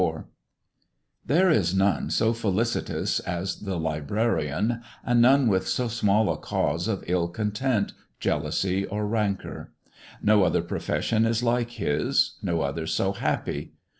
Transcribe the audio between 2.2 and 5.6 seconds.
Felicitous as the Librarian, and none